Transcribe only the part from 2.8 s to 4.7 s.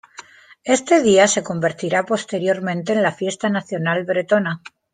en la fiesta nacional bretona.